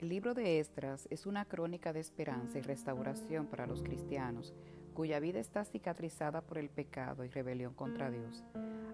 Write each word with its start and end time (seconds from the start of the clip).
El 0.00 0.08
libro 0.08 0.32
de 0.32 0.60
Estras 0.60 1.06
es 1.10 1.26
una 1.26 1.44
crónica 1.44 1.92
de 1.92 2.00
esperanza 2.00 2.58
y 2.58 2.62
restauración 2.62 3.46
para 3.48 3.66
los 3.66 3.82
cristianos, 3.82 4.54
cuya 4.94 5.20
vida 5.20 5.40
está 5.40 5.66
cicatrizada 5.66 6.40
por 6.40 6.56
el 6.56 6.70
pecado 6.70 7.22
y 7.22 7.28
rebelión 7.28 7.74
contra 7.74 8.10
Dios. 8.10 8.42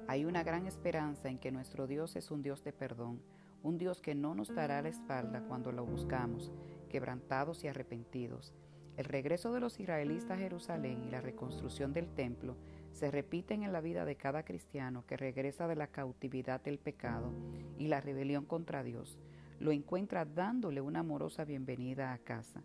Hay 0.08 0.24
una 0.24 0.42
gran 0.42 0.66
esperanza 0.66 1.28
en 1.28 1.38
que 1.38 1.52
nuestro 1.52 1.86
Dios 1.86 2.16
es 2.16 2.32
un 2.32 2.42
Dios 2.42 2.64
de 2.64 2.72
perdón, 2.72 3.22
un 3.62 3.78
Dios 3.78 4.00
que 4.02 4.16
no 4.16 4.34
nos 4.34 4.52
dará 4.52 4.82
la 4.82 4.88
espalda 4.88 5.44
cuando 5.46 5.70
lo 5.70 5.86
buscamos, 5.86 6.50
quebrantados 6.88 7.62
y 7.62 7.68
arrepentidos. 7.68 8.52
El 8.96 9.04
regreso 9.04 9.52
de 9.52 9.60
los 9.60 9.78
israelitas 9.78 10.32
a 10.32 10.36
Jerusalén 10.36 11.04
y 11.04 11.10
la 11.12 11.20
reconstrucción 11.20 11.92
del 11.92 12.08
templo 12.08 12.56
se 12.90 13.12
repiten 13.12 13.62
en 13.62 13.72
la 13.72 13.80
vida 13.80 14.04
de 14.06 14.16
cada 14.16 14.44
cristiano 14.44 15.04
que 15.06 15.16
regresa 15.16 15.68
de 15.68 15.76
la 15.76 15.86
cautividad 15.86 16.60
del 16.60 16.80
pecado 16.80 17.32
y 17.78 17.86
la 17.86 18.00
rebelión 18.00 18.44
contra 18.44 18.82
Dios 18.82 19.20
lo 19.60 19.72
encuentra 19.72 20.24
dándole 20.24 20.80
una 20.80 21.00
amorosa 21.00 21.44
bienvenida 21.44 22.12
a 22.12 22.18
casa. 22.18 22.62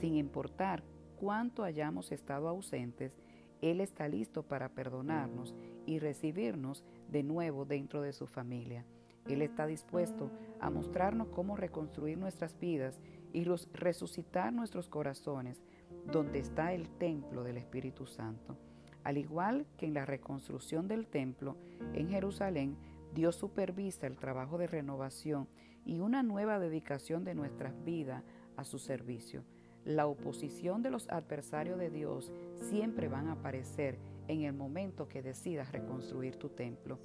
Sin 0.00 0.16
importar 0.16 0.82
cuánto 1.16 1.62
hayamos 1.64 2.12
estado 2.12 2.48
ausentes, 2.48 3.16
Él 3.60 3.80
está 3.80 4.08
listo 4.08 4.42
para 4.42 4.70
perdonarnos 4.70 5.54
y 5.86 5.98
recibirnos 5.98 6.84
de 7.08 7.22
nuevo 7.22 7.64
dentro 7.64 8.02
de 8.02 8.12
su 8.12 8.26
familia. 8.26 8.84
Él 9.28 9.42
está 9.42 9.66
dispuesto 9.66 10.30
a 10.60 10.70
mostrarnos 10.70 11.28
cómo 11.28 11.56
reconstruir 11.56 12.18
nuestras 12.18 12.58
vidas 12.58 13.00
y 13.32 13.44
resucitar 13.44 14.52
nuestros 14.52 14.88
corazones 14.88 15.62
donde 16.10 16.40
está 16.40 16.72
el 16.72 16.88
templo 16.88 17.44
del 17.44 17.56
Espíritu 17.56 18.06
Santo. 18.06 18.56
Al 19.04 19.18
igual 19.18 19.66
que 19.76 19.86
en 19.86 19.94
la 19.94 20.06
reconstrucción 20.06 20.88
del 20.88 21.06
templo 21.06 21.56
en 21.94 22.08
Jerusalén, 22.08 22.76
Dios 23.14 23.36
supervisa 23.36 24.06
el 24.06 24.16
trabajo 24.16 24.58
de 24.58 24.66
renovación 24.66 25.48
y 25.84 26.00
una 26.00 26.22
nueva 26.22 26.58
dedicación 26.58 27.24
de 27.24 27.34
nuestras 27.34 27.72
vidas 27.84 28.22
a 28.56 28.64
su 28.64 28.78
servicio. 28.78 29.44
La 29.84 30.06
oposición 30.06 30.82
de 30.82 30.90
los 30.90 31.08
adversarios 31.08 31.78
de 31.78 31.90
Dios 31.90 32.32
siempre 32.54 33.08
van 33.08 33.28
a 33.28 33.32
aparecer 33.32 33.98
en 34.28 34.42
el 34.42 34.52
momento 34.52 35.08
que 35.08 35.22
decidas 35.22 35.72
reconstruir 35.72 36.36
tu 36.36 36.50
templo. 36.50 36.98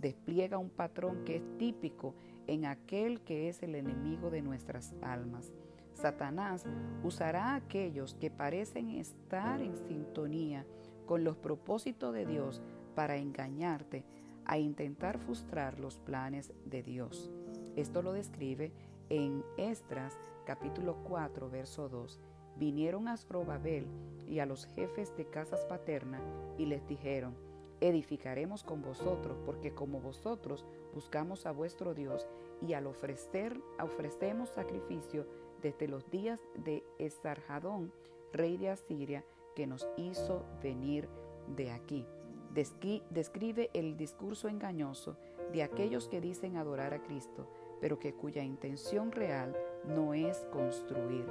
Despliega 0.00 0.58
un 0.58 0.70
patrón 0.70 1.24
que 1.24 1.36
es 1.36 1.58
típico 1.58 2.14
en 2.46 2.66
aquel 2.66 3.20
que 3.22 3.48
es 3.48 3.62
el 3.62 3.74
enemigo 3.74 4.30
de 4.30 4.42
nuestras 4.42 4.94
almas. 5.00 5.52
Satanás 5.94 6.66
usará 7.04 7.52
a 7.52 7.56
aquellos 7.56 8.14
que 8.14 8.30
parecen 8.30 8.90
estar 8.90 9.62
en 9.62 9.76
sintonía 9.76 10.66
con 11.06 11.22
los 11.22 11.36
propósitos 11.36 12.12
de 12.12 12.26
Dios 12.26 12.60
para 12.94 13.16
engañarte, 13.16 14.04
a 14.46 14.58
intentar 14.58 15.18
frustrar 15.18 15.78
los 15.78 15.96
planes 15.98 16.52
de 16.64 16.82
Dios. 16.82 17.30
Esto 17.76 18.02
lo 18.02 18.12
describe 18.12 18.72
en 19.08 19.44
Estras 19.56 20.16
capítulo 20.44 20.96
4 21.04 21.50
verso 21.50 21.88
2. 21.88 22.20
Vinieron 22.56 23.08
a 23.08 23.12
Asprobabel 23.12 23.86
y 24.28 24.38
a 24.38 24.46
los 24.46 24.66
jefes 24.66 25.16
de 25.16 25.26
casas 25.26 25.64
paternas 25.66 26.22
y 26.56 26.66
les 26.66 26.86
dijeron, 26.86 27.34
edificaremos 27.80 28.62
con 28.62 28.80
vosotros, 28.80 29.38
porque 29.44 29.74
como 29.74 30.00
vosotros 30.00 30.64
buscamos 30.94 31.46
a 31.46 31.52
vuestro 31.52 31.94
Dios 31.94 32.26
y 32.66 32.74
al 32.74 32.86
ofrecer 32.86 33.60
ofrecemos 33.82 34.50
sacrificio 34.50 35.26
desde 35.62 35.88
los 35.88 36.08
días 36.10 36.40
de 36.56 36.84
Esarjadón, 36.98 37.92
rey 38.32 38.56
de 38.56 38.70
Asiria, 38.70 39.24
que 39.56 39.66
nos 39.66 39.88
hizo 39.96 40.44
venir 40.62 41.08
de 41.56 41.70
aquí 41.72 42.06
describe 42.54 43.70
el 43.74 43.96
discurso 43.96 44.48
engañoso 44.48 45.16
de 45.52 45.62
aquellos 45.62 46.08
que 46.08 46.20
dicen 46.20 46.56
adorar 46.56 46.94
a 46.94 47.02
Cristo, 47.02 47.48
pero 47.80 47.98
que 47.98 48.14
cuya 48.14 48.42
intención 48.42 49.12
real 49.12 49.56
no 49.84 50.14
es 50.14 50.46
construir. 50.52 51.26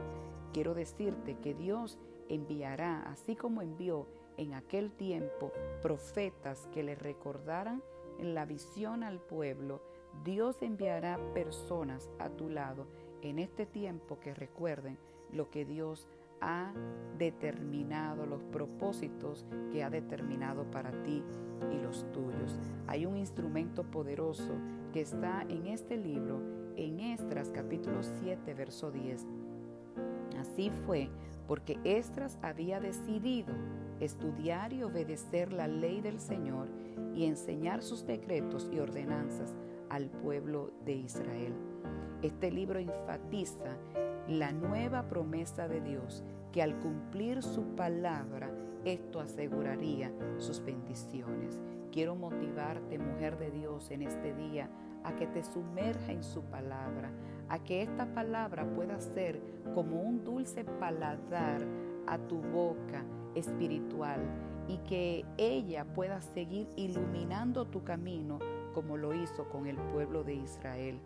Quiero 0.54 0.74
decirte 0.74 1.38
que 1.40 1.54
Dios 1.54 1.98
enviará, 2.30 3.02
así 3.04 3.36
como 3.36 3.62
envió 3.62 4.08
en 4.38 4.54
aquel 4.54 4.92
tiempo 4.92 5.52
profetas 5.82 6.68
que 6.74 6.84
le 6.84 6.96
recordaran 6.96 7.82
en 8.20 8.36
la 8.36 8.46
visión 8.46 9.04
al 9.04 9.20
pueblo, 9.20 9.82
Dios 10.24 10.62
enviará 10.62 11.20
personas 11.34 12.10
a 12.20 12.30
tu 12.30 12.50
lado 12.50 12.86
en 13.22 13.40
este 13.40 13.66
tiempo 13.66 14.20
que 14.20 14.34
recuerden 14.34 14.98
lo 15.32 15.50
que 15.50 15.66
Dios 15.66 16.08
ha 16.44 16.74
determinado, 17.18 18.26
los 18.26 18.44
propósitos 18.44 19.46
que 19.72 19.84
ha 19.84 19.90
determinado 19.90 20.70
para 20.70 20.92
ti 21.04 21.24
y 21.72 21.82
los 21.82 22.12
tuyos. 22.12 22.60
Hay 22.88 23.06
un 23.06 23.18
instrumento 23.18 23.84
poderoso 23.84 24.52
que 24.92 25.02
está 25.02 25.44
en 25.44 25.68
este 25.68 25.96
libro, 25.98 26.42
en 26.76 27.00
Estras 27.00 27.50
capítulo 27.50 28.04
7, 28.04 28.54
verso 28.54 28.92
10. 28.92 29.26
Así 30.40 30.70
fue 30.86 31.10
porque 31.48 31.80
Estras 31.84 32.38
había 32.42 32.80
decidido 32.80 33.54
estudiar 34.00 34.74
y 34.74 34.84
obedecer 34.84 35.54
la 35.54 35.68
ley 35.68 36.02
del 36.02 36.20
Señor 36.20 36.68
y 37.14 37.26
enseñar 37.26 37.84
sus 37.84 38.06
decretos 38.06 38.70
y 38.74 38.80
ordenanzas 38.80 39.56
al 39.90 40.10
pueblo 40.10 40.72
de 40.84 40.94
Israel. 40.94 41.54
Este 42.22 42.52
libro 42.52 42.80
enfatiza 42.80 43.78
la 44.28 44.52
nueva 44.52 45.08
promesa 45.08 45.68
de 45.68 45.82
Dios, 45.82 46.24
que 46.52 46.62
al 46.62 46.80
cumplir 46.80 47.44
su 47.44 47.76
palabra, 47.76 48.52
esto 48.86 49.20
aseguraría 49.20 50.12
sus 50.38 50.64
bendiciones. 50.64 51.62
Quiero 51.92 52.16
motivarte, 52.16 53.00
mujer 53.00 53.38
de 53.38 53.52
Dios, 53.52 53.92
en 53.92 54.02
este 54.02 54.34
día 54.34 54.70
a 55.04 55.16
que 55.16 55.28
te 55.28 55.44
sumerja 55.44 56.12
en 56.12 56.24
su 56.24 56.44
palabra, 56.44 57.12
a 57.50 57.60
que 57.60 57.82
esta 57.82 58.14
palabra 58.14 58.66
pueda 58.74 59.00
ser 59.00 59.42
como 59.74 60.02
un 60.02 60.24
dulce 60.24 60.64
paladar 60.64 61.62
a 62.08 62.18
tu 62.18 62.38
boca 62.38 63.04
espiritual 63.36 64.22
y 64.68 64.78
que 64.80 65.26
ella 65.38 65.86
pueda 65.86 66.22
seguir 66.22 66.70
iluminando 66.76 67.66
tu 67.66 67.84
camino 67.84 68.40
como 68.74 68.98
lo 68.98 69.14
hizo 69.14 69.50
con 69.50 69.68
el 69.68 69.78
pueblo 69.78 70.24
de 70.24 70.36
Israel. 70.36 71.00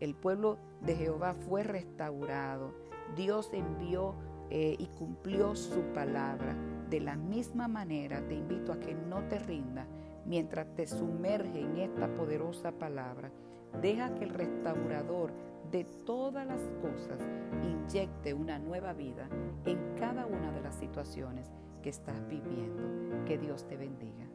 El 0.00 0.14
pueblo 0.14 0.58
de 0.80 0.96
Jehová 0.96 1.34
fue 1.34 1.62
restaurado. 1.62 2.72
Dios 3.16 3.50
envió 3.52 4.14
eh, 4.50 4.76
y 4.78 4.86
cumplió 4.86 5.54
su 5.54 5.80
palabra. 5.94 6.56
De 6.88 7.00
la 7.00 7.16
misma 7.16 7.68
manera 7.68 8.26
te 8.26 8.34
invito 8.34 8.72
a 8.72 8.80
que 8.80 8.94
no 8.94 9.22
te 9.28 9.38
rindas 9.38 9.86
mientras 10.26 10.74
te 10.74 10.86
sumerge 10.86 11.60
en 11.60 11.76
esta 11.76 12.08
poderosa 12.14 12.72
palabra. 12.72 13.30
Deja 13.80 14.14
que 14.14 14.24
el 14.24 14.30
restaurador 14.30 15.32
de 15.70 15.84
todas 15.84 16.46
las 16.46 16.60
cosas 16.82 17.20
inyecte 17.62 18.34
una 18.34 18.58
nueva 18.58 18.92
vida 18.92 19.28
en 19.64 19.78
cada 19.96 20.26
una 20.26 20.50
de 20.52 20.62
las 20.62 20.74
situaciones 20.74 21.50
que 21.82 21.90
estás 21.90 22.26
viviendo. 22.28 23.24
Que 23.24 23.38
Dios 23.38 23.66
te 23.68 23.76
bendiga. 23.76 24.29